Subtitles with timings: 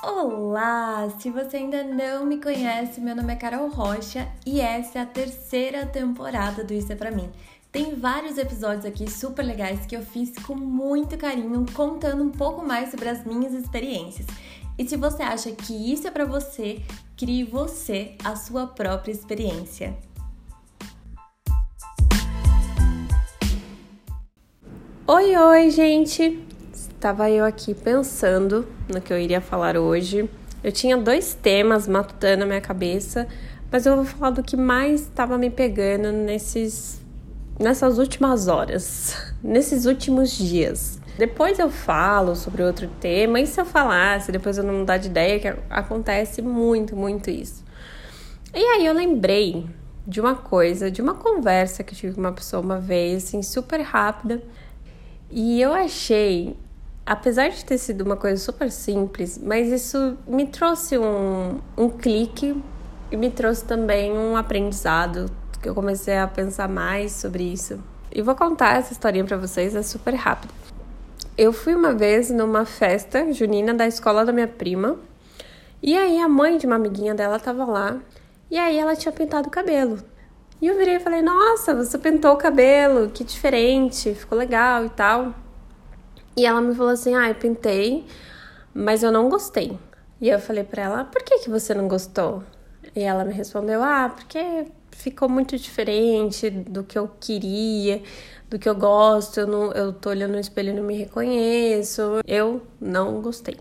[0.00, 1.10] Olá!
[1.18, 5.06] Se você ainda não me conhece, meu nome é Carol Rocha e essa é a
[5.06, 7.28] terceira temporada do Isso é Pra Mim.
[7.72, 12.64] Tem vários episódios aqui super legais que eu fiz com muito carinho, contando um pouco
[12.64, 14.28] mais sobre as minhas experiências.
[14.78, 16.80] E se você acha que isso é para você,
[17.16, 19.98] crie você a sua própria experiência.
[25.08, 26.47] Oi, oi, gente!
[26.98, 30.28] Estava eu aqui pensando no que eu iria falar hoje.
[30.64, 33.28] Eu tinha dois temas matutando na minha cabeça,
[33.70, 37.00] mas eu vou falar do que mais estava me pegando nesses
[37.56, 41.00] nessas últimas horas, nesses últimos dias.
[41.16, 45.06] Depois eu falo sobre outro tema, e se eu falasse, depois eu não mudar de
[45.06, 47.64] ideia, que acontece muito, muito isso.
[48.52, 49.66] E aí eu lembrei
[50.04, 53.40] de uma coisa, de uma conversa que eu tive com uma pessoa uma vez, assim,
[53.40, 54.42] super rápida,
[55.30, 56.56] e eu achei
[57.08, 62.54] apesar de ter sido uma coisa super simples, mas isso me trouxe um, um clique
[63.10, 65.30] e me trouxe também um aprendizado
[65.62, 67.82] que eu comecei a pensar mais sobre isso.
[68.14, 70.52] E vou contar essa historinha para vocês, é super rápido.
[71.36, 74.96] Eu fui uma vez numa festa junina da escola da minha prima,
[75.82, 77.96] e aí a mãe de uma amiguinha dela tava lá,
[78.50, 79.98] e aí ela tinha pintado o cabelo.
[80.60, 84.90] E eu virei e falei: "Nossa, você pintou o cabelo, que diferente, ficou legal e
[84.90, 85.32] tal".
[86.38, 88.06] E ela me falou assim: ah, eu pintei,
[88.72, 89.76] mas eu não gostei.
[90.20, 92.44] E eu falei pra ela: por que, que você não gostou?
[92.94, 98.00] E ela me respondeu: ah, porque ficou muito diferente do que eu queria,
[98.48, 99.40] do que eu gosto.
[99.40, 102.20] Eu, não, eu tô olhando no espelho e não me reconheço.
[102.24, 103.56] Eu não gostei.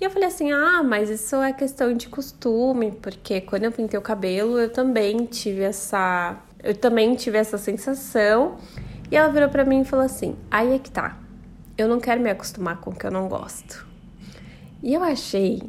[0.00, 3.98] E eu falei assim: ah, mas isso é questão de costume, porque quando eu pintei
[3.98, 6.36] o cabelo, eu também tive essa.
[6.62, 8.56] Eu também tive essa sensação.
[9.10, 11.18] E ela virou para mim e falou assim: aí é que tá
[11.76, 13.86] eu não quero me acostumar com o que eu não gosto.
[14.82, 15.62] E eu achei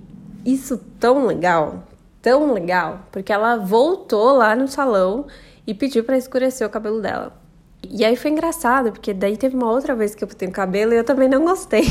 [0.46, 1.84] isso tão legal,
[2.22, 5.28] tão legal, porque ela voltou lá no salão
[5.66, 7.34] e pediu para escurecer o cabelo dela.
[7.90, 10.94] E aí foi engraçado, porque daí teve uma outra vez que eu pintei o cabelo
[10.94, 11.84] e eu também não gostei.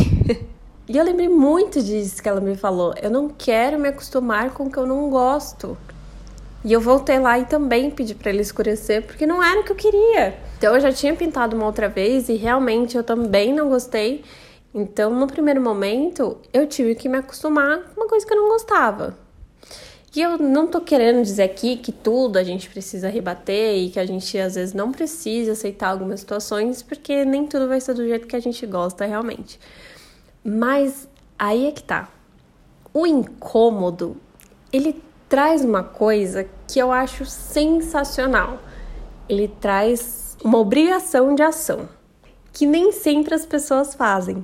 [0.88, 2.94] e eu lembrei muito disso que ela me falou.
[3.00, 5.76] Eu não quero me acostumar com o que eu não gosto.
[6.64, 9.72] E eu voltei lá e também pedi para ele escurecer, porque não era o que
[9.72, 10.38] eu queria.
[10.58, 14.24] Então eu já tinha pintado uma outra vez e realmente eu também não gostei.
[14.74, 18.48] Então, no primeiro momento, eu tive que me acostumar com uma coisa que eu não
[18.48, 19.18] gostava.
[20.14, 23.98] E eu não tô querendo dizer aqui que tudo a gente precisa rebater e que
[23.98, 28.06] a gente às vezes não precisa aceitar algumas situações, porque nem tudo vai ser do
[28.06, 29.58] jeito que a gente gosta realmente.
[30.44, 31.08] Mas
[31.38, 32.08] aí é que tá.
[32.92, 34.16] O incômodo,
[34.70, 38.58] ele traz uma coisa que eu acho sensacional.
[39.26, 41.88] Ele traz uma obrigação de ação,
[42.52, 44.42] que nem sempre as pessoas fazem.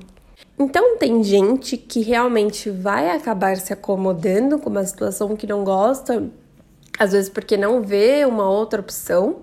[0.57, 6.27] Então, tem gente que realmente vai acabar se acomodando com uma situação que não gosta,
[6.97, 9.41] às vezes porque não vê uma outra opção.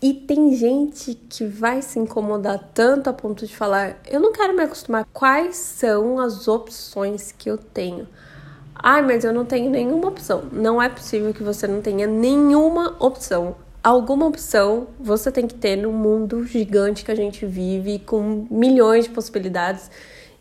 [0.00, 4.54] E tem gente que vai se incomodar tanto a ponto de falar: eu não quero
[4.54, 5.04] me acostumar.
[5.12, 8.06] Quais são as opções que eu tenho?
[8.74, 10.44] Ai, mas eu não tenho nenhuma opção.
[10.52, 13.56] Não é possível que você não tenha nenhuma opção.
[13.82, 19.04] Alguma opção você tem que ter no mundo gigante que a gente vive, com milhões
[19.04, 19.90] de possibilidades,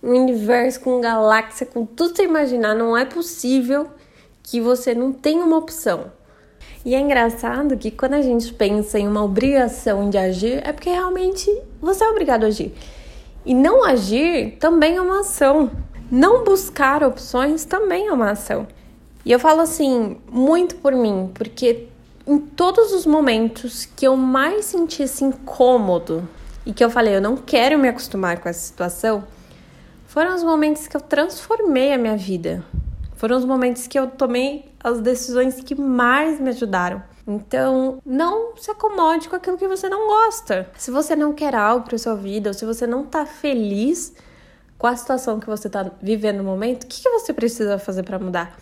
[0.02, 2.74] um universo com galáxia, com tudo que você imaginar.
[2.76, 3.88] Não é possível
[4.42, 6.12] que você não tenha uma opção.
[6.86, 10.90] E é engraçado que quando a gente pensa em uma obrigação de agir, é porque
[10.90, 11.50] realmente
[11.82, 12.74] você é obrigado a agir.
[13.46, 15.72] E não agir também é uma ação.
[16.14, 18.68] Não buscar opções também é uma ação.
[19.26, 21.88] E eu falo assim, muito por mim, porque
[22.28, 26.30] em todos os momentos que eu mais senti esse incômodo
[26.68, 29.24] e que eu falei, eu não quero me acostumar com essa situação,
[30.06, 32.64] foram os momentos que eu transformei a minha vida.
[33.16, 37.02] Foram os momentos que eu tomei as decisões que mais me ajudaram.
[37.26, 40.70] Então, não se acomode com aquilo que você não gosta.
[40.78, 44.14] Se você não quer algo para sua vida, ou se você não tá feliz
[44.84, 48.04] com a situação que você está vivendo no momento, o que, que você precisa fazer
[48.04, 48.60] para mudar?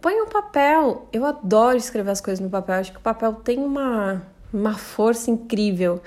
[0.00, 1.06] Põe um papel.
[1.12, 2.76] Eu adoro escrever as coisas no papel.
[2.76, 6.00] Acho que o papel tem uma, uma força incrível.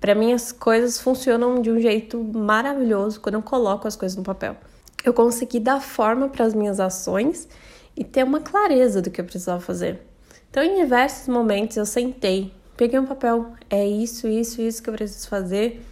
[0.00, 4.22] Para mim, as coisas funcionam de um jeito maravilhoso quando eu coloco as coisas no
[4.22, 4.56] papel.
[5.04, 7.48] Eu consegui dar forma para as minhas ações
[7.96, 10.00] e ter uma clareza do que eu precisava fazer.
[10.48, 13.54] Então, em diversos momentos, eu sentei, peguei um papel.
[13.68, 15.84] É isso, isso, isso que eu preciso fazer.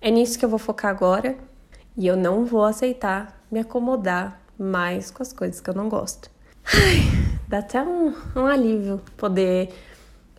[0.00, 1.49] É nisso que eu vou focar agora
[1.96, 6.30] e eu não vou aceitar me acomodar mais com as coisas que eu não gosto.
[6.64, 9.70] Ai, dá até um, um alívio poder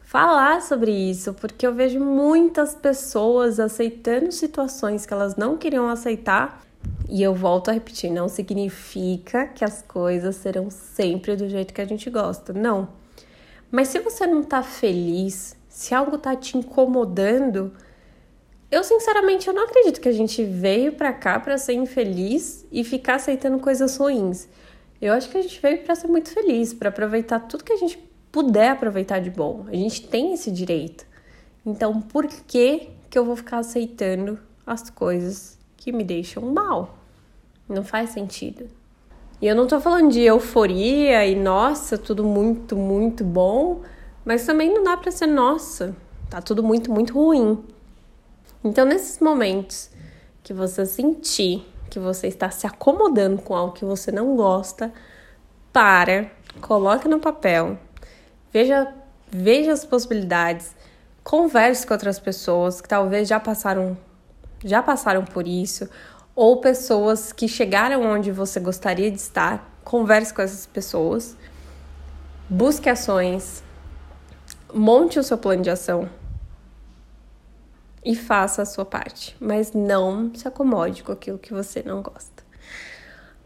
[0.03, 6.61] falar sobre isso, porque eu vejo muitas pessoas aceitando situações que elas não queriam aceitar
[7.09, 11.81] E eu volto a repetir, não significa que as coisas serão sempre do jeito que
[11.81, 12.53] a gente gosta.
[12.53, 12.87] Não.
[13.69, 17.73] Mas se você não tá feliz, se algo tá te incomodando,
[18.71, 22.83] eu sinceramente eu não acredito que a gente veio para cá para ser infeliz e
[22.85, 24.47] ficar aceitando coisas ruins.
[25.01, 27.77] Eu acho que a gente veio para ser muito feliz, para aproveitar tudo que a
[27.77, 27.97] gente
[28.31, 29.65] puder aproveitar de bom.
[29.67, 31.05] A gente tem esse direito.
[31.65, 36.97] Então, por que que eu vou ficar aceitando as coisas que me deixam mal?
[37.67, 38.69] Não faz sentido.
[39.41, 43.81] E eu não tô falando de euforia e nossa, tudo muito, muito bom,
[44.23, 45.95] mas também não dá para ser nossa,
[46.29, 47.61] tá tudo muito, muito ruim.
[48.63, 49.89] Então, nesses momentos
[50.43, 54.93] que você sentir que você está se acomodando com algo que você não gosta,
[55.73, 56.31] para,
[56.61, 57.77] coloque no papel,
[58.51, 58.93] veja,
[59.29, 60.73] veja as possibilidades,
[61.21, 63.97] converse com outras pessoas que talvez já passaram
[64.63, 65.89] já passaram por isso
[66.35, 71.35] ou pessoas que chegaram onde você gostaria de estar, converse com essas pessoas,
[72.47, 73.63] busque ações,
[74.73, 76.07] monte o seu plano de ação
[78.03, 82.43] e faça a sua parte, mas não se acomode com aquilo que você não gosta.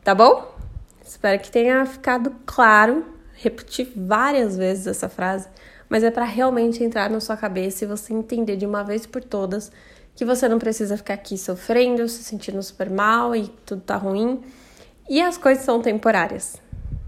[0.03, 0.55] Tá bom?
[1.03, 3.05] Espero que tenha ficado claro.
[3.33, 5.49] Repetir várias vezes essa frase,
[5.89, 9.23] mas é para realmente entrar na sua cabeça e você entender de uma vez por
[9.23, 9.71] todas
[10.15, 14.41] que você não precisa ficar aqui sofrendo, se sentindo super mal e tudo tá ruim.
[15.09, 16.55] E as coisas são temporárias.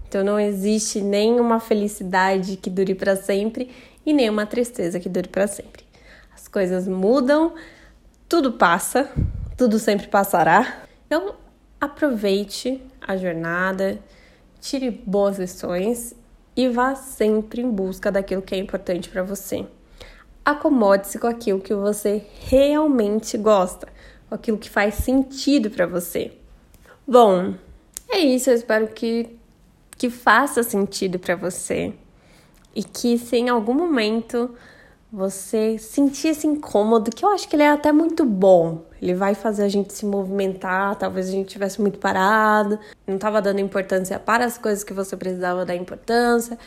[0.06, 3.70] Então não existe nenhuma felicidade que dure para sempre
[4.04, 5.87] e nenhuma tristeza que dure para sempre.
[6.38, 7.54] As coisas mudam,
[8.28, 9.10] tudo passa,
[9.56, 10.84] tudo sempre passará.
[11.06, 11.34] Então
[11.80, 13.98] aproveite a jornada,
[14.60, 16.14] tire boas lições
[16.56, 19.66] e vá sempre em busca daquilo que é importante para você
[20.50, 23.86] acomode-se com aquilo que você realmente gosta,
[24.28, 26.32] com aquilo que faz sentido para você.
[27.06, 27.54] Bom,
[28.08, 29.28] é isso, eu espero que,
[29.96, 31.92] que faça sentido para você
[32.74, 34.54] e que se em algum momento
[35.10, 38.84] você sentir esse incômodo, que eu acho que ele é até muito bom.
[39.00, 43.40] Ele vai fazer a gente se movimentar, talvez a gente tivesse muito parado, não estava
[43.40, 46.58] dando importância para as coisas que você precisava dar importância.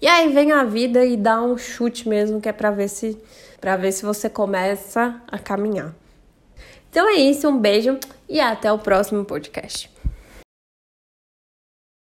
[0.00, 3.16] E aí vem a vida e dá um chute mesmo, que é para ver se
[3.60, 5.94] para ver se você começa a caminhar.
[6.90, 7.98] Então é isso, um beijo
[8.28, 9.95] e até o próximo podcast.